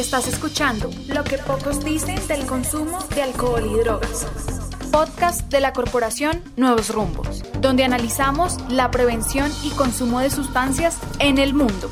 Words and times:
Estás 0.00 0.28
escuchando 0.28 0.88
Lo 1.08 1.24
que 1.24 1.36
pocos 1.36 1.84
dicen 1.84 2.26
del 2.26 2.46
consumo 2.46 3.00
de 3.14 3.20
alcohol 3.22 3.70
y 3.70 3.80
drogas. 3.80 4.26
Podcast 4.90 5.42
de 5.52 5.60
la 5.60 5.74
corporación 5.74 6.42
Nuevos 6.56 6.88
Rumbos, 6.88 7.42
donde 7.60 7.84
analizamos 7.84 8.56
la 8.70 8.90
prevención 8.90 9.52
y 9.62 9.68
consumo 9.72 10.20
de 10.20 10.30
sustancias 10.30 10.96
en 11.18 11.36
el 11.36 11.52
mundo. 11.52 11.90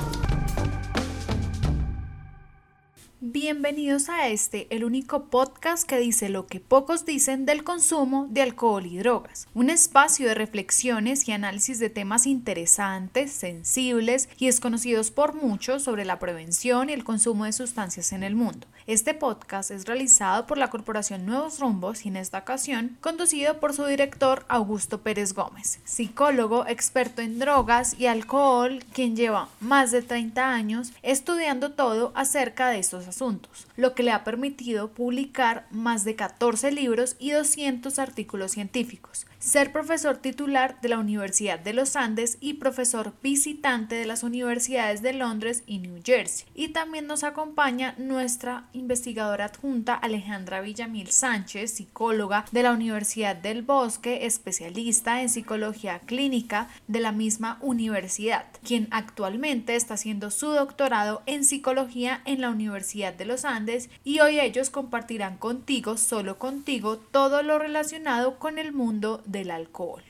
Bienvenidos 3.31 4.09
a 4.09 4.29
este, 4.29 4.75
el 4.75 4.85
único 4.85 5.27
podcast 5.27 5.87
que 5.87 5.99
dice 5.99 6.31
lo 6.31 6.47
que 6.47 6.61
pocos 6.61 7.05
dicen 7.05 7.45
del 7.45 7.63
consumo 7.63 8.27
de 8.31 8.41
alcohol 8.41 8.87
y 8.87 8.97
drogas. 8.97 9.47
Un 9.53 9.69
espacio 9.69 10.27
de 10.27 10.35
reflexiones 10.35 11.29
y 11.29 11.33
análisis 11.33 11.79
de 11.79 11.91
temas 11.91 12.27
interesantes, 12.27 13.31
sensibles 13.31 14.31
y 14.39 14.47
desconocidos 14.47 15.11
por 15.11 15.35
muchos 15.35 15.83
sobre 15.83 16.07
la 16.07 16.19
prevención 16.19 16.89
y 16.89 16.95
el 16.95 17.05
consumo 17.05 17.45
de 17.45 17.53
sustancias 17.53 18.13
en 18.13 18.23
el 18.23 18.35
mundo. 18.35 18.67
Este 18.89 19.13
podcast 19.13 19.71
es 19.71 19.85
realizado 19.85 20.47
por 20.47 20.57
la 20.57 20.71
Corporación 20.71 21.27
Nuevos 21.27 21.61
Rumbos 21.61 22.07
y 22.07 22.09
en 22.09 22.17
esta 22.17 22.39
ocasión 22.39 22.97
conducido 23.03 23.61
por 23.61 23.75
su 23.75 23.85
director 23.85 24.47
Augusto 24.49 25.03
Pérez 25.03 25.35
Gómez, 25.35 25.81
psicólogo 25.85 26.67
experto 26.67 27.21
en 27.21 27.39
drogas 27.39 28.01
y 28.01 28.07
alcohol, 28.07 28.83
quien 28.95 29.15
lleva 29.15 29.51
más 29.61 29.91
de 29.91 30.01
30 30.01 30.55
años 30.55 30.93
estudiando 31.03 31.73
todo 31.73 32.13
acerca 32.15 32.71
de 32.71 32.79
estos 32.79 33.07
asuntos, 33.07 33.68
lo 33.79 33.95
que 33.95 34.03
le 34.03 34.11
ha 34.11 34.25
permitido 34.25 34.91
publicar 34.91 35.69
más 35.71 36.05
de 36.05 36.17
14 36.17 36.73
libros 36.73 37.15
y 37.21 37.31
200 37.31 38.01
artículos 38.01 38.51
científicos, 38.51 39.29
ser 39.39 39.71
profesor 39.71 40.17
titular 40.17 40.81
de 40.81 40.89
la 40.89 40.99
Universidad 40.99 41.61
de 41.61 41.73
los 41.73 41.95
Andes 41.95 42.39
y 42.41 42.55
profesor 42.55 43.15
visitante 43.23 43.95
de 43.95 44.05
las 44.05 44.25
universidades 44.25 45.01
de 45.01 45.13
Londres 45.13 45.63
y 45.65 45.79
New 45.79 46.01
Jersey. 46.05 46.49
Y 46.57 46.69
también 46.71 47.07
nos 47.07 47.23
acompaña 47.23 47.95
nuestra 47.99 48.65
investigadora 48.73 49.45
adjunta 49.45 49.95
Alejandra 49.95 50.61
Villamil 50.61 51.13
Sánchez, 51.13 51.71
psicóloga 51.71 52.47
de 52.51 52.65
la 52.65 52.73
Universidad 52.73 53.37
del 53.37 53.63
Bosque, 53.63 54.27
especialista 54.27 55.23
en 55.23 55.29
psicología 55.29 56.01
clínica 56.01 56.69
de 56.89 56.99
la 56.99 57.13
misma 57.13 57.59
universidad, 57.61 58.45
quien 58.65 58.89
actualmente 58.91 59.77
está 59.77 59.95
haciendo 59.95 60.33
su 60.33 60.49
doctorado 60.49 61.23
en 61.27 61.45
psicología 61.45 62.23
en 62.25 62.41
la 62.41 62.51
Universidad 62.51 63.15
de 63.15 63.25
los 63.25 63.45
Andes 63.45 63.68
y 64.05 64.21
hoy 64.21 64.41
ellos 64.41 64.71
compartirán 64.71 65.37
contigo, 65.37 65.97
solo 65.97 66.39
contigo, 66.39 66.97
todo 66.97 67.43
lo 67.43 67.59
relacionado 67.59 68.39
con 68.39 68.59
el 68.59 68.73
mundo 68.73 69.23
del 69.27 69.51
alcohol. 69.51 70.03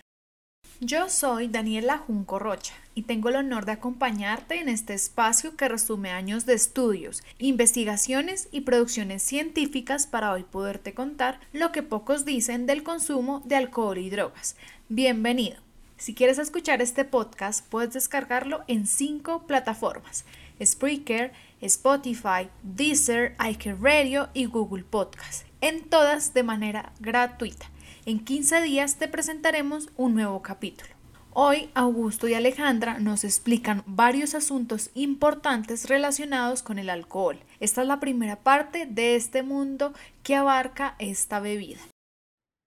Yo 0.81 1.09
soy 1.11 1.49
Daniela 1.49 1.99
Junco 1.99 2.39
Rocha 2.39 2.73
y 2.95 3.03
tengo 3.03 3.31
el 3.31 3.37
honor 3.37 3.65
de 3.65 3.73
acompañarte 3.73 4.61
en 4.61 4.69
este 4.69 4.95
espacio 4.95 5.57
que 5.57 5.69
resume 5.69 6.11
años 6.11 6.47
de 6.47 6.55
estudios, 6.55 7.25
investigaciones 7.39 8.49
y 8.53 8.61
producciones 8.61 9.25
científicas 9.25 10.07
para 10.07 10.33
hoy 10.33 10.45
poderte 10.45 10.95
contar 10.95 11.41
lo 11.53 11.73
que 11.73 11.83
pocos 11.83 12.25
dicen 12.25 12.67
del 12.67 12.85
consumo 12.85 13.43
de 13.45 13.57
alcohol 13.57 13.99
y 13.99 14.09
drogas. 14.09 14.55
Bienvenido. 14.89 15.68
Si 15.99 16.15
quieres 16.15 16.39
escuchar 16.39 16.81
este 16.81 17.05
podcast, 17.05 17.69
puedes 17.69 17.93
descargarlo 17.93 18.63
en 18.69 18.87
cinco 18.87 19.49
plataformas: 19.49 20.25
Spreaker, 20.65 21.33
Spotify, 21.61 22.49
Deezer, 22.63 23.35
iHeartRadio 23.41 24.29
y 24.33 24.45
Google 24.47 24.85
Podcast, 24.85 25.45
en 25.61 25.89
todas 25.89 26.35
de 26.35 26.45
manera 26.45 26.93
gratuita. 27.01 27.69
En 28.07 28.25
15 28.25 28.61
días 28.63 28.97
te 28.99 29.09
presentaremos 29.09 29.91
un 29.97 30.15
nuevo 30.15 30.41
capítulo. 30.41 30.89
Hoy 31.33 31.69
Augusto 31.75 32.29
y 32.29 32.35
Alejandra 32.35 33.01
nos 33.01 33.25
explican 33.25 33.83
varios 33.85 34.37
asuntos 34.37 34.91
importantes 34.95 35.89
relacionados 35.89 36.63
con 36.63 36.79
el 36.79 36.91
alcohol. 36.91 37.41
Esta 37.59 37.83
es 37.83 37.89
la 37.89 37.99
primera 37.99 38.37
parte 38.37 38.87
de 38.87 39.17
este 39.17 39.43
mundo 39.43 39.93
que 40.23 40.37
abarca 40.37 40.95
esta 41.01 41.41
bebida. 41.41 41.81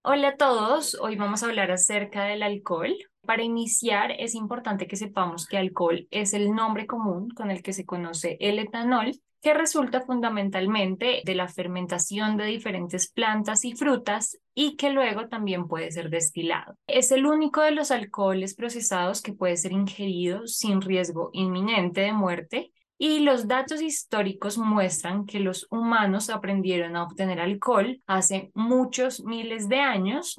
Hola 0.03 0.29
a 0.29 0.35
todos, 0.35 0.97
hoy 0.99 1.15
vamos 1.15 1.43
a 1.43 1.45
hablar 1.45 1.71
acerca 1.71 2.25
del 2.25 2.43
alcohol. 2.43 2.93
Para 3.25 3.43
iniciar 3.43 4.11
es 4.11 4.35
importante 4.35 4.87
que 4.87 4.95
sepamos 4.95 5.47
que 5.47 5.57
alcohol 5.57 6.07
es 6.11 6.33
el 6.33 6.53
nombre 6.53 6.87
común 6.87 7.29
con 7.29 7.51
el 7.51 7.61
que 7.61 7.73
se 7.73 7.85
conoce 7.85 8.37
el 8.39 8.59
etanol 8.59 9.13
que 9.41 9.53
resulta 9.53 10.01
fundamentalmente 10.01 11.21
de 11.25 11.35
la 11.35 11.47
fermentación 11.47 12.37
de 12.37 12.45
diferentes 12.45 13.11
plantas 13.11 13.65
y 13.65 13.73
frutas 13.73 14.37
y 14.53 14.75
que 14.75 14.91
luego 14.91 15.27
también 15.29 15.67
puede 15.67 15.91
ser 15.91 16.09
destilado. 16.09 16.75
Es 16.85 17.11
el 17.11 17.25
único 17.25 17.61
de 17.61 17.71
los 17.71 17.89
alcoholes 17.89 18.53
procesados 18.53 19.21
que 19.21 19.33
puede 19.33 19.57
ser 19.57 19.71
ingerido 19.71 20.45
sin 20.45 20.81
riesgo 20.81 21.31
inminente 21.33 22.01
de 22.01 22.13
muerte 22.13 22.71
y 22.99 23.21
los 23.21 23.47
datos 23.47 23.81
históricos 23.81 24.59
muestran 24.59 25.25
que 25.25 25.39
los 25.39 25.65
humanos 25.71 26.29
aprendieron 26.29 26.95
a 26.95 27.03
obtener 27.03 27.39
alcohol 27.39 27.99
hace 28.05 28.51
muchos 28.53 29.23
miles 29.23 29.67
de 29.67 29.79
años, 29.79 30.35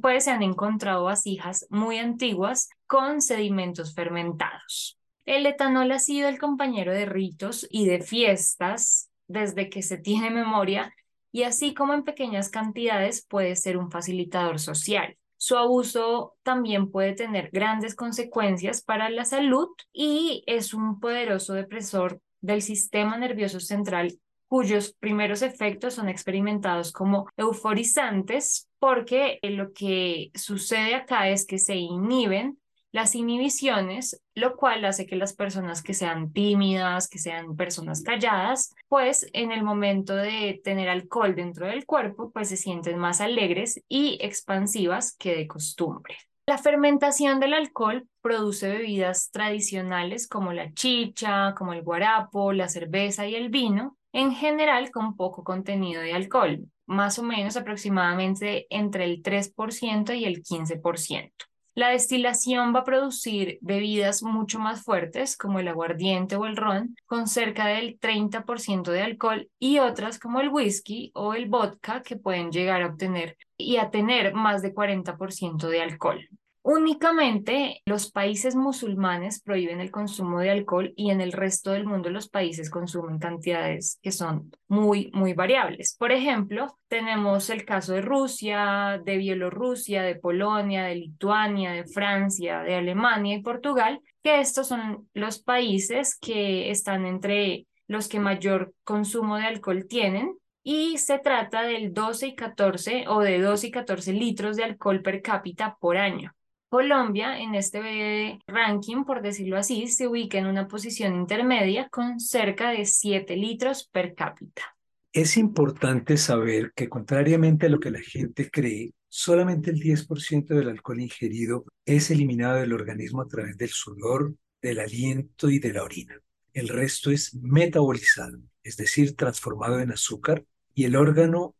pues 0.00 0.24
se 0.24 0.30
han 0.30 0.42
encontrado 0.42 1.04
vasijas 1.04 1.66
muy 1.70 1.98
antiguas 1.98 2.68
con 2.86 3.20
sedimentos 3.20 3.94
fermentados. 3.94 4.98
El 5.26 5.46
etanol 5.46 5.90
ha 5.92 5.98
sido 5.98 6.28
el 6.28 6.38
compañero 6.38 6.92
de 6.92 7.06
ritos 7.06 7.66
y 7.70 7.86
de 7.86 8.00
fiestas 8.00 9.10
desde 9.26 9.70
que 9.70 9.82
se 9.82 9.96
tiene 9.96 10.30
memoria 10.30 10.94
y 11.32 11.44
así 11.44 11.74
como 11.74 11.94
en 11.94 12.04
pequeñas 12.04 12.50
cantidades 12.50 13.26
puede 13.26 13.56
ser 13.56 13.76
un 13.76 13.90
facilitador 13.90 14.60
social. 14.60 15.16
Su 15.36 15.56
abuso 15.56 16.36
también 16.42 16.90
puede 16.90 17.12
tener 17.12 17.50
grandes 17.50 17.94
consecuencias 17.94 18.82
para 18.82 19.10
la 19.10 19.24
salud 19.24 19.68
y 19.92 20.44
es 20.46 20.72
un 20.72 21.00
poderoso 21.00 21.54
depresor 21.54 22.20
del 22.40 22.62
sistema 22.62 23.18
nervioso 23.18 23.60
central 23.60 24.18
cuyos 24.54 24.94
primeros 25.00 25.42
efectos 25.42 25.94
son 25.94 26.08
experimentados 26.08 26.92
como 26.92 27.26
euforizantes 27.36 28.68
porque 28.78 29.40
lo 29.42 29.72
que 29.72 30.30
sucede 30.36 30.94
acá 30.94 31.28
es 31.28 31.44
que 31.44 31.58
se 31.58 31.74
inhiben 31.74 32.60
las 32.92 33.16
inhibiciones, 33.16 34.22
lo 34.36 34.54
cual 34.54 34.84
hace 34.84 35.06
que 35.06 35.16
las 35.16 35.34
personas 35.34 35.82
que 35.82 35.92
sean 35.92 36.32
tímidas, 36.32 37.08
que 37.08 37.18
sean 37.18 37.56
personas 37.56 38.04
calladas, 38.04 38.72
pues 38.86 39.26
en 39.32 39.50
el 39.50 39.64
momento 39.64 40.14
de 40.14 40.60
tener 40.62 40.88
alcohol 40.88 41.34
dentro 41.34 41.66
del 41.66 41.84
cuerpo, 41.84 42.30
pues 42.30 42.48
se 42.48 42.56
sienten 42.56 42.96
más 42.96 43.20
alegres 43.20 43.82
y 43.88 44.18
expansivas 44.20 45.16
que 45.18 45.34
de 45.34 45.48
costumbre. 45.48 46.16
La 46.46 46.58
fermentación 46.58 47.40
del 47.40 47.54
alcohol 47.54 48.06
produce 48.20 48.68
bebidas 48.68 49.32
tradicionales 49.32 50.28
como 50.28 50.52
la 50.52 50.72
chicha, 50.74 51.54
como 51.58 51.72
el 51.72 51.82
guarapo, 51.82 52.52
la 52.52 52.68
cerveza 52.68 53.26
y 53.26 53.34
el 53.34 53.48
vino, 53.48 53.96
en 54.14 54.32
general 54.32 54.92
con 54.92 55.16
poco 55.16 55.42
contenido 55.42 56.00
de 56.00 56.12
alcohol, 56.12 56.64
más 56.86 57.18
o 57.18 57.24
menos 57.24 57.56
aproximadamente 57.56 58.66
entre 58.70 59.04
el 59.04 59.22
3% 59.22 60.14
y 60.14 60.24
el 60.24 60.42
15%. 60.42 61.32
La 61.74 61.88
destilación 61.88 62.72
va 62.72 62.80
a 62.80 62.84
producir 62.84 63.58
bebidas 63.60 64.22
mucho 64.22 64.60
más 64.60 64.84
fuertes, 64.84 65.36
como 65.36 65.58
el 65.58 65.66
aguardiente 65.66 66.36
o 66.36 66.46
el 66.46 66.56
ron, 66.56 66.94
con 67.06 67.26
cerca 67.26 67.66
del 67.66 67.98
30% 67.98 68.92
de 68.92 69.02
alcohol, 69.02 69.50
y 69.58 69.80
otras 69.80 70.20
como 70.20 70.40
el 70.40 70.50
whisky 70.50 71.10
o 71.14 71.34
el 71.34 71.46
vodka, 71.46 72.02
que 72.02 72.14
pueden 72.14 72.52
llegar 72.52 72.82
a 72.82 72.86
obtener 72.86 73.36
y 73.56 73.78
a 73.78 73.90
tener 73.90 74.32
más 74.34 74.62
de 74.62 74.72
40% 74.72 75.66
de 75.66 75.82
alcohol. 75.82 76.28
Únicamente 76.66 77.82
los 77.84 78.10
países 78.10 78.56
musulmanes 78.56 79.42
prohíben 79.42 79.80
el 79.80 79.90
consumo 79.90 80.40
de 80.40 80.48
alcohol 80.48 80.94
y 80.96 81.10
en 81.10 81.20
el 81.20 81.32
resto 81.32 81.72
del 81.72 81.84
mundo 81.84 82.08
los 82.08 82.30
países 82.30 82.70
consumen 82.70 83.18
cantidades 83.18 83.98
que 84.02 84.10
son 84.10 84.50
muy, 84.66 85.10
muy 85.12 85.34
variables. 85.34 85.94
Por 85.98 86.10
ejemplo, 86.10 86.78
tenemos 86.88 87.50
el 87.50 87.66
caso 87.66 87.92
de 87.92 88.00
Rusia, 88.00 88.98
de 89.04 89.18
Bielorrusia, 89.18 90.02
de 90.04 90.14
Polonia, 90.14 90.84
de 90.84 90.94
Lituania, 90.94 91.72
de 91.72 91.84
Francia, 91.84 92.60
de 92.60 92.76
Alemania 92.76 93.36
y 93.36 93.42
Portugal, 93.42 94.00
que 94.22 94.40
estos 94.40 94.66
son 94.66 95.06
los 95.12 95.40
países 95.40 96.16
que 96.18 96.70
están 96.70 97.04
entre 97.04 97.66
los 97.88 98.08
que 98.08 98.20
mayor 98.20 98.72
consumo 98.84 99.36
de 99.36 99.44
alcohol 99.44 99.84
tienen 99.86 100.38
y 100.62 100.96
se 100.96 101.18
trata 101.18 101.60
del 101.60 101.92
12 101.92 102.28
y 102.28 102.34
14 102.34 103.04
o 103.08 103.20
de 103.20 103.38
12 103.38 103.66
y 103.66 103.70
14 103.70 104.12
litros 104.14 104.56
de 104.56 104.64
alcohol 104.64 105.02
per 105.02 105.20
cápita 105.20 105.76
por 105.78 105.98
año. 105.98 106.34
Colombia 106.74 107.38
en 107.38 107.54
este 107.54 108.40
ranking, 108.48 109.04
por 109.04 109.22
decirlo 109.22 109.56
así, 109.56 109.86
se 109.86 110.08
ubica 110.08 110.38
en 110.38 110.46
una 110.46 110.66
posición 110.66 111.14
intermedia 111.14 111.88
con 111.88 112.18
cerca 112.18 112.70
de 112.70 112.84
7 112.84 113.36
litros 113.36 113.86
per 113.86 114.12
cápita. 114.16 114.76
Es 115.12 115.36
importante 115.36 116.16
saber 116.16 116.72
que 116.74 116.88
contrariamente 116.88 117.66
a 117.66 117.68
lo 117.68 117.78
que 117.78 117.92
la 117.92 118.00
gente 118.00 118.50
cree, 118.50 118.92
solamente 119.08 119.70
el 119.70 119.78
10% 119.78 120.46
del 120.48 120.68
alcohol 120.68 120.98
ingerido 120.98 121.64
es 121.86 122.10
eliminado 122.10 122.56
del 122.56 122.72
organismo 122.72 123.22
a 123.22 123.28
través 123.28 123.56
del 123.56 123.70
sudor, 123.70 124.34
del 124.60 124.80
aliento 124.80 125.50
y 125.50 125.60
de 125.60 125.74
la 125.74 125.84
orina. 125.84 126.20
El 126.52 126.66
resto 126.66 127.12
es 127.12 127.36
metabolizado, 127.36 128.40
es 128.64 128.76
decir, 128.76 129.14
transformado 129.14 129.78
en 129.78 129.92
azúcar, 129.92 130.44
y 130.74 130.86
el 130.86 130.96
órgano 130.96 131.54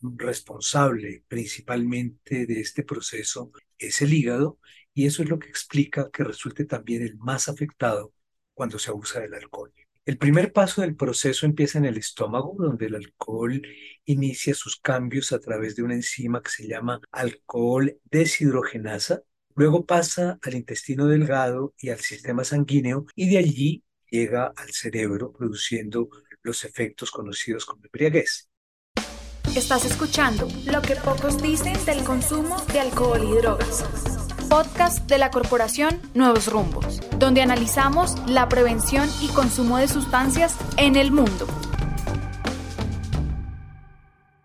responsable 0.00 1.22
principalmente 1.28 2.46
de 2.46 2.60
este 2.60 2.82
proceso 2.82 3.52
es 3.78 4.02
el 4.02 4.12
hígado, 4.14 4.58
y 4.94 5.06
eso 5.06 5.22
es 5.22 5.28
lo 5.28 5.38
que 5.38 5.48
explica 5.48 6.10
que 6.10 6.24
resulte 6.24 6.64
también 6.64 7.02
el 7.02 7.16
más 7.18 7.48
afectado 7.48 8.14
cuando 8.54 8.78
se 8.78 8.90
abusa 8.90 9.20
del 9.20 9.34
alcohol. 9.34 9.72
El 10.06 10.18
primer 10.18 10.52
paso 10.52 10.82
del 10.82 10.94
proceso 10.94 11.46
empieza 11.46 11.78
en 11.78 11.84
el 11.84 11.98
estómago, 11.98 12.54
donde 12.58 12.86
el 12.86 12.94
alcohol 12.94 13.60
inicia 14.04 14.54
sus 14.54 14.80
cambios 14.80 15.32
a 15.32 15.40
través 15.40 15.74
de 15.74 15.82
una 15.82 15.94
enzima 15.94 16.42
que 16.42 16.50
se 16.50 16.68
llama 16.68 17.00
alcohol 17.10 17.98
deshidrogenasa. 18.04 19.22
Luego 19.56 19.84
pasa 19.84 20.38
al 20.42 20.54
intestino 20.54 21.06
delgado 21.06 21.74
y 21.78 21.88
al 21.88 21.98
sistema 21.98 22.44
sanguíneo 22.44 23.06
y 23.16 23.28
de 23.30 23.38
allí 23.38 23.84
llega 24.08 24.52
al 24.56 24.70
cerebro 24.70 25.32
produciendo 25.32 26.08
los 26.42 26.64
efectos 26.64 27.10
conocidos 27.10 27.66
como 27.66 27.84
embriaguez. 27.84 28.48
Estás 29.56 29.86
escuchando 29.86 30.48
Lo 30.66 30.82
que 30.82 30.96
pocos 30.96 31.40
dicen 31.40 31.82
del 31.86 32.04
consumo 32.04 32.60
de 32.74 32.80
alcohol 32.80 33.22
y 33.24 33.38
drogas 33.38 33.84
podcast 34.50 35.08
de 35.08 35.16
la 35.16 35.30
corporación 35.30 35.98
Nuevos 36.14 36.46
Rumbos, 36.52 37.00
donde 37.18 37.40
analizamos 37.40 38.14
la 38.28 38.48
prevención 38.48 39.08
y 39.20 39.28
consumo 39.28 39.78
de 39.78 39.88
sustancias 39.88 40.56
en 40.76 40.94
el 40.94 41.10
mundo. 41.10 41.48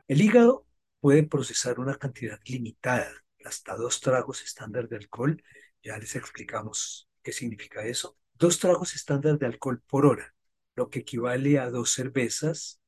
El 0.08 0.22
hígado 0.22 0.66
puede 1.02 1.24
procesar 1.24 1.80
una 1.80 1.96
cantidad 1.98 2.40
limitada, 2.46 3.12
hasta 3.46 3.76
dos 3.76 4.00
tragos 4.00 4.42
estándar 4.42 4.88
de 4.88 4.96
alcohol. 4.96 5.44
Ya 5.84 5.98
les 5.98 6.16
explicamos 6.16 7.10
qué 7.22 7.32
significa 7.32 7.84
eso. 7.84 8.18
Dos 8.34 8.60
tragos 8.60 8.96
estándar 8.96 9.38
de 9.38 9.46
alcohol 9.46 9.84
por 9.88 10.06
hora, 10.06 10.34
lo 10.76 10.90
que 10.90 11.00
equivale 11.00 11.60
a 11.60 11.70
dos 11.70 11.92
cervezas, 11.92 12.80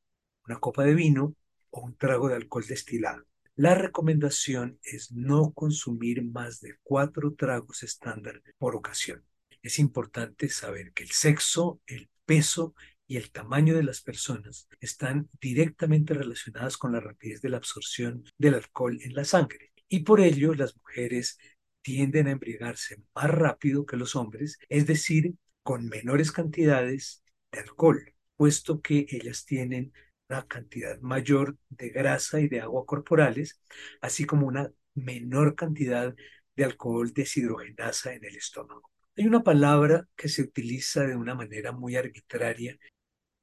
una 0.47 0.59
copa 0.59 0.83
de 0.83 0.95
vino 0.95 1.35
o 1.73 1.81
un 1.81 1.97
trago 1.97 2.29
de 2.29 2.35
alcohol 2.35 2.65
destilado. 2.67 3.25
La 3.55 3.75
recomendación 3.75 4.79
es 4.83 5.11
no 5.11 5.51
consumir 5.53 6.23
más 6.23 6.61
de 6.61 6.75
cuatro 6.83 7.33
tragos 7.33 7.83
estándar 7.83 8.41
por 8.57 8.75
ocasión. 8.75 9.23
Es 9.61 9.79
importante 9.79 10.49
saber 10.49 10.93
que 10.93 11.03
el 11.03 11.11
sexo, 11.11 11.81
el 11.87 12.09
peso 12.25 12.75
y 13.07 13.17
el 13.17 13.31
tamaño 13.31 13.75
de 13.75 13.83
las 13.83 14.01
personas 14.01 14.67
están 14.79 15.29
directamente 15.41 16.13
relacionadas 16.13 16.77
con 16.77 16.93
la 16.93 16.99
rapidez 16.99 17.41
de 17.41 17.49
la 17.49 17.57
absorción 17.57 18.23
del 18.37 18.55
alcohol 18.55 18.99
en 19.01 19.13
la 19.13 19.23
sangre. 19.23 19.71
Y 19.87 19.99
por 19.99 20.21
ello 20.21 20.53
las 20.53 20.75
mujeres 20.77 21.37
tienden 21.81 22.27
a 22.27 22.31
embriagarse 22.31 23.03
más 23.15 23.29
rápido 23.29 23.85
que 23.85 23.97
los 23.97 24.15
hombres, 24.15 24.57
es 24.69 24.87
decir, 24.87 25.35
con 25.63 25.87
menores 25.87 26.31
cantidades 26.31 27.23
de 27.51 27.59
alcohol, 27.59 28.13
puesto 28.35 28.81
que 28.81 29.05
ellas 29.09 29.45
tienen 29.45 29.93
una 30.33 30.47
cantidad 30.47 30.99
mayor 31.01 31.57
de 31.69 31.89
grasa 31.89 32.39
y 32.39 32.47
de 32.47 32.61
agua 32.61 32.85
corporales, 32.85 33.61
así 34.01 34.25
como 34.25 34.47
una 34.47 34.71
menor 34.95 35.55
cantidad 35.55 36.13
de 36.55 36.63
alcohol 36.63 37.13
deshidrogenasa 37.13 38.13
en 38.13 38.25
el 38.25 38.35
estómago. 38.35 38.89
Hay 39.15 39.27
una 39.27 39.43
palabra 39.43 40.07
que 40.15 40.27
se 40.27 40.41
utiliza 40.41 41.05
de 41.05 41.15
una 41.15 41.35
manera 41.35 41.71
muy 41.71 41.95
arbitraria 41.95 42.77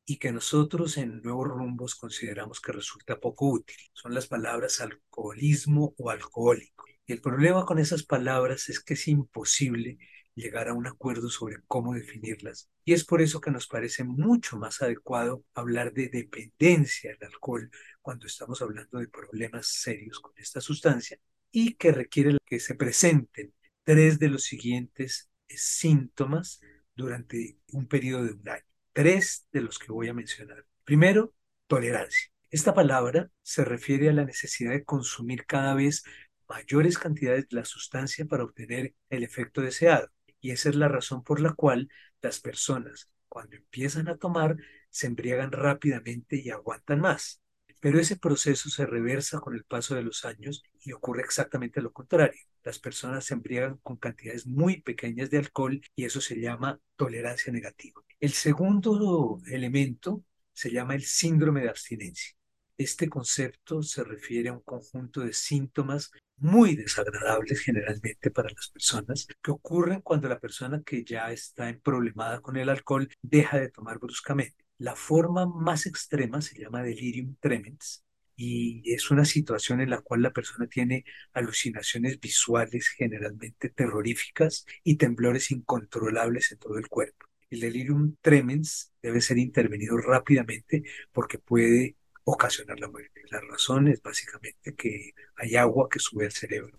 y 0.05 0.19
que 0.19 0.33
nosotros 0.33 0.97
en 0.97 1.23
Nuevos 1.23 1.47
Rumbos 1.47 1.95
consideramos 1.95 2.61
que 2.61 2.73
resulta 2.73 3.21
poco 3.21 3.51
útil. 3.51 3.77
Son 3.93 4.13
las 4.13 4.27
palabras 4.27 4.81
alcoholismo 4.81 5.95
o 5.97 6.11
alcohólico. 6.11 6.85
Y 7.07 7.13
el 7.13 7.21
problema 7.21 7.65
con 7.65 7.79
esas 7.79 8.03
palabras 8.03 8.69
es 8.69 8.81
que 8.81 8.95
es 8.95 9.07
imposible 9.07 9.99
llegar 10.35 10.69
a 10.69 10.75
un 10.75 10.87
acuerdo 10.87 11.29
sobre 11.29 11.57
cómo 11.67 11.95
definirlas. 11.95 12.69
Y 12.85 12.93
es 12.93 13.05
por 13.05 13.23
eso 13.23 13.41
que 13.41 13.51
nos 13.51 13.67
parece 13.67 14.05
mucho 14.05 14.57
más 14.57 14.83
adecuado 14.83 15.45
hablar 15.55 15.93
de 15.93 16.09
dependencia 16.09 17.11
del 17.13 17.29
alcohol 17.29 17.71
cuando 18.01 18.27
estamos 18.27 18.63
hablando 18.63 18.99
de 18.99 19.09
problemas 19.09 19.67
serios 19.69 20.21
con 20.21 20.33
esta 20.37 20.61
sustancia 20.61 21.19
y 21.51 21.75
que 21.75 21.93
requiere 21.93 22.39
que 22.47 22.61
se 22.61 22.75
presenten 22.75 23.53
tres 23.85 24.19
de 24.19 24.29
los 24.29 24.45
siguientes 24.45 25.31
síntomas 25.49 26.61
durante 26.95 27.59
un 27.73 27.87
periodo 27.87 28.25
de 28.25 28.33
un 28.33 28.49
año. 28.49 28.65
Tres 28.93 29.47
de 29.53 29.61
los 29.63 29.79
que 29.79 29.93
voy 29.93 30.09
a 30.09 30.15
mencionar. 30.15 30.65
Primero, 30.85 31.35
tolerancia. 31.67 32.31
Esta 32.51 32.75
palabra 32.75 33.31
se 33.43 33.65
refiere 33.65 34.09
a 34.09 34.13
la 34.13 34.25
necesidad 34.25 34.73
de 34.73 34.85
consumir 34.85 35.47
cada 35.47 35.75
vez 35.75 36.03
mayores 36.49 36.99
cantidades 36.99 37.49
de 37.49 37.57
la 37.57 37.65
sustancia 37.65 38.25
para 38.27 38.45
obtener 38.45 38.95
el 39.09 39.23
efecto 39.23 39.61
deseado. 39.61 40.11
Y 40.41 40.51
esa 40.53 40.69
es 40.71 40.77
la 40.77 40.89
razón 40.89 41.23
por 41.23 41.41
la 41.41 41.53
cual 41.53 41.89
las 42.23 42.41
personas, 42.41 43.11
cuando 43.29 43.57
empiezan 43.57 44.09
a 44.09 44.17
tomar, 44.17 44.57
se 44.91 45.07
embriagan 45.07 45.53
rápidamente 45.53 46.37
y 46.37 46.51
aguantan 46.51 47.01
más. 47.01 47.41
Pero 47.81 47.99
ese 47.99 48.17
proceso 48.17 48.69
se 48.69 48.87
reversa 48.87 49.41
con 49.41 49.55
el 49.55 49.65
paso 49.65 49.95
de 49.95 50.03
los 50.03 50.25
años 50.25 50.63
y 50.81 50.93
ocurre 50.93 51.23
exactamente 51.23 51.81
lo 51.81 51.93
contrario. 51.93 52.41
Las 52.63 52.79
personas 52.79 53.25
se 53.25 53.35
embriagan 53.35 53.79
con 53.79 53.97
cantidades 53.97 54.47
muy 54.47 54.83
pequeñas 54.83 55.31
de 55.31 55.39
alcohol 55.39 55.81
y 55.97 56.05
eso 56.05 56.21
se 56.21 56.39
llama 56.39 56.79
tolerancia 56.97 57.53
negativa. 57.53 58.03
El 58.19 58.33
segundo 58.33 59.41
elemento 59.47 60.23
se 60.53 60.71
llama 60.71 60.95
el 60.95 61.05
síndrome 61.05 61.63
de 61.63 61.71
abstinencia. 61.71 62.37
Este 62.77 63.09
concepto 63.09 63.83
se 63.83 64.05
refiere 64.05 64.51
a 64.51 64.53
un 64.53 64.61
conjunto 64.61 65.21
de 65.21 65.33
síntomas 65.33 66.11
muy 66.41 66.75
desagradables 66.77 67.61
generalmente 67.61 68.31
para 68.31 68.49
las 68.51 68.71
personas 68.71 69.27
que 69.43 69.51
ocurren 69.51 70.01
cuando 70.01 70.29
la 70.29 70.41
persona 70.41 70.83
que 70.85 71.05
ya 71.05 71.31
está 71.33 71.73
problemada 71.83 72.41
con 72.41 72.57
el 72.57 72.69
alcohol 72.69 73.09
deja 73.23 73.59
de 73.59 73.71
tomar 73.71 73.99
bruscamente. 73.99 74.65
La 74.79 74.97
forma 74.97 75.47
más 75.47 75.87
extrema 75.87 76.41
se 76.41 76.59
llama 76.59 76.83
delirium 76.83 77.37
tremens 77.41 78.05
y 78.35 78.83
es 78.95 79.11
una 79.11 79.27
situación 79.27 79.83
en 79.83 79.91
la 79.91 80.01
cual 80.01 80.23
la 80.23 80.33
persona 80.33 80.67
tiene 80.67 81.05
alucinaciones 81.35 82.19
visuales 82.19 82.89
generalmente 82.89 83.69
terroríficas 83.69 84.65
y 84.83 84.97
temblores 84.97 85.51
incontrolables 85.51 86.51
en 86.53 86.59
todo 86.59 86.79
el 86.79 86.89
cuerpo. 86.89 87.27
El 87.51 87.61
delirium 87.61 88.17
tremens 88.23 88.93
debe 89.03 89.21
ser 89.21 89.37
intervenido 89.37 89.99
rápidamente 89.99 90.85
porque 91.13 91.39
puede 91.39 91.97
ocasionar 92.25 92.79
la 92.81 92.89
muerte. 92.89 93.23
La 93.31 93.41
razón 93.41 93.89
es 93.89 94.03
básicamente 94.03 94.75
que 94.75 95.13
hay 95.37 95.57
agua 95.57 95.89
que 95.91 95.99
sube 95.99 96.27
al 96.27 96.33
cerebro 96.33 96.79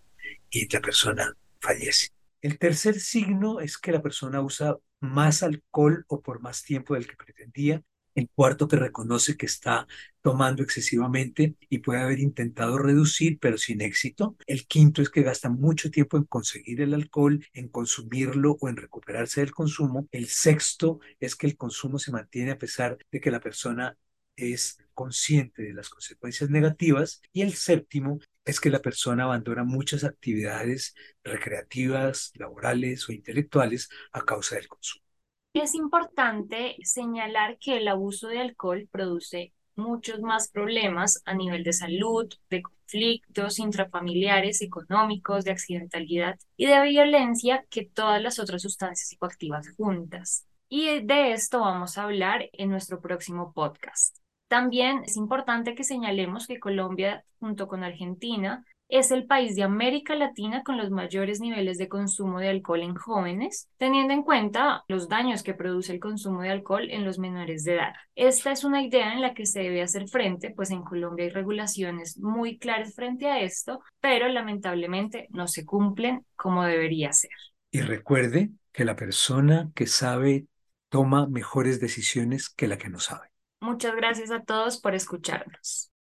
y 0.50 0.72
la 0.72 0.82
persona 0.82 1.36
fallece. 1.60 2.10
El 2.42 2.58
tercer 2.58 3.00
signo 3.00 3.60
es 3.60 3.78
que 3.78 3.92
la 3.92 4.02
persona 4.02 4.42
usa 4.42 4.78
más 5.00 5.44
alcohol 5.44 6.06
o 6.08 6.22
por 6.22 6.42
más 6.42 6.64
tiempo 6.64 6.94
del 6.94 7.08
que 7.08 7.16
pretendía. 7.16 7.84
El 8.14 8.30
cuarto 8.36 8.68
que 8.68 8.76
reconoce 8.76 9.38
que 9.38 9.46
está 9.46 9.88
tomando 10.22 10.64
excesivamente 10.64 11.56
y 11.70 11.78
puede 11.78 12.02
haber 12.02 12.20
intentado 12.20 12.78
reducir, 12.78 13.40
pero 13.40 13.58
sin 13.58 13.80
éxito. 13.82 14.36
El 14.48 14.68
quinto 14.68 15.02
es 15.02 15.10
que 15.10 15.22
gasta 15.22 15.50
mucho 15.50 15.92
tiempo 15.92 16.18
en 16.18 16.26
conseguir 16.26 16.82
el 16.82 16.94
alcohol, 16.94 17.46
en 17.54 17.70
consumirlo 17.70 18.58
o 18.60 18.68
en 18.68 18.76
recuperarse 18.76 19.42
del 19.42 19.52
consumo. 19.52 20.08
El 20.12 20.28
sexto 20.28 21.00
es 21.20 21.36
que 21.36 21.48
el 21.48 21.56
consumo 21.56 22.00
se 22.00 22.12
mantiene 22.12 22.52
a 22.52 22.58
pesar 22.58 22.98
de 23.12 23.22
que 23.22 23.32
la 23.32 23.40
persona 23.40 23.98
es 24.42 24.78
consciente 24.94 25.64
de 25.64 25.74
las 25.74 25.90
consecuencias 25.90 26.50
negativas 26.50 27.22
y 27.32 27.42
el 27.42 27.54
séptimo 27.54 28.20
es 28.46 28.60
que 28.60 28.70
la 28.70 28.82
persona 28.82 29.24
abandona 29.24 29.64
muchas 29.64 30.04
actividades 30.04 30.96
recreativas, 31.24 32.32
laborales 32.36 33.08
o 33.08 33.12
intelectuales 33.12 33.90
a 34.12 34.22
causa 34.22 34.56
del 34.56 34.68
consumo. 34.68 35.06
Es 35.54 35.76
importante 35.76 36.78
señalar 36.84 37.58
que 37.60 37.78
el 37.78 37.88
abuso 37.88 38.28
de 38.30 38.40
alcohol 38.40 38.88
produce 38.92 39.54
muchos 39.76 40.22
más 40.22 40.50
problemas 40.50 41.22
a 41.26 41.34
nivel 41.34 41.64
de 41.64 41.74
salud, 41.74 42.32
de 42.50 42.62
conflictos 42.62 43.60
intrafamiliares, 43.60 44.62
económicos, 44.62 45.44
de 45.44 45.52
accidentalidad 45.52 46.40
y 46.58 46.68
de 46.68 46.82
violencia 46.82 47.66
que 47.70 47.86
todas 47.86 48.22
las 48.22 48.40
otras 48.40 48.62
sustancias 48.62 49.10
psicoactivas 49.10 49.70
juntas. 49.76 50.46
Y 50.70 51.02
de 51.02 51.34
esto 51.34 51.60
vamos 51.60 51.98
a 51.98 52.04
hablar 52.04 52.50
en 52.54 52.70
nuestro 52.70 53.02
próximo 53.02 53.52
podcast. 53.54 54.21
También 54.52 55.04
es 55.06 55.16
importante 55.16 55.76
que 55.76 55.86
señalemos 55.86 56.46
que 56.46 56.60
Colombia, 56.60 57.24
junto 57.40 57.70
con 57.70 57.86
Argentina, 57.86 58.66
es 58.90 59.10
el 59.12 59.26
país 59.26 59.56
de 59.56 59.64
América 59.64 60.14
Latina 60.14 60.62
con 60.64 60.76
los 60.78 60.92
mayores 60.92 61.40
niveles 61.40 61.78
de 61.78 61.88
consumo 61.88 62.38
de 62.42 62.50
alcohol 62.50 62.82
en 62.82 62.94
jóvenes, 62.94 63.70
teniendo 63.78 64.14
en 64.14 64.24
cuenta 64.24 64.84
los 64.90 65.08
daños 65.08 65.42
que 65.42 65.54
produce 65.54 65.94
el 65.94 66.02
consumo 66.02 66.42
de 66.42 66.50
alcohol 66.50 66.92
en 66.92 67.06
los 67.06 67.18
menores 67.18 67.64
de 67.64 67.76
edad. 67.76 67.94
Esta 68.14 68.52
es 68.52 68.66
una 68.66 68.84
idea 68.84 69.14
en 69.14 69.22
la 69.22 69.34
que 69.34 69.46
se 69.46 69.62
debe 69.62 69.84
hacer 69.84 70.10
frente, 70.10 70.52
pues 70.54 70.70
en 70.72 70.84
Colombia 70.84 71.24
hay 71.24 71.32
regulaciones 71.32 72.18
muy 72.18 72.58
claras 72.58 72.94
frente 72.94 73.28
a 73.28 73.40
esto, 73.40 73.80
pero 74.02 74.28
lamentablemente 74.28 75.28
no 75.30 75.48
se 75.48 75.64
cumplen 75.64 76.26
como 76.36 76.66
debería 76.66 77.14
ser. 77.14 77.32
Y 77.72 77.80
recuerde 77.80 78.50
que 78.74 78.84
la 78.84 78.98
persona 78.98 79.72
que 79.74 79.88
sabe 79.88 80.48
toma 80.90 81.26
mejores 81.26 81.80
decisiones 81.80 82.50
que 82.50 82.68
la 82.68 82.78
que 82.78 82.90
no 82.90 83.00
sabe. 83.00 83.31
Muchas 83.62 83.96
gracias 83.96 84.32
a 84.32 84.44
todos 84.44 84.80
por 84.80 84.96
escucharnos. 84.96 85.92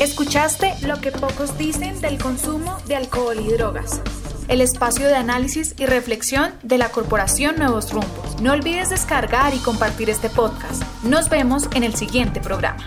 Escuchaste 0.00 0.74
lo 0.86 1.00
que 1.00 1.12
pocos 1.12 1.58
dicen 1.58 2.00
del 2.00 2.18
consumo 2.18 2.78
de 2.86 2.96
alcohol 2.96 3.38
y 3.38 3.52
drogas. 3.52 4.00
El 4.48 4.60
espacio 4.60 5.06
de 5.06 5.14
análisis 5.14 5.74
y 5.78 5.86
reflexión 5.86 6.52
de 6.62 6.78
la 6.78 6.88
Corporación 6.90 7.56
Nuevos 7.56 7.92
Rumbos. 7.92 8.40
No 8.40 8.52
olvides 8.52 8.90
descargar 8.90 9.54
y 9.54 9.58
compartir 9.58 10.10
este 10.10 10.28
podcast. 10.28 10.82
Nos 11.04 11.28
vemos 11.28 11.68
en 11.74 11.84
el 11.84 11.94
siguiente 11.94 12.40
programa. 12.40 12.86